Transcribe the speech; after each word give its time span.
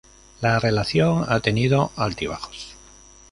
La 0.41 0.57
relación 0.57 1.25
ha 1.27 1.41
tenido 1.41 1.91
altibajos. 1.95 2.73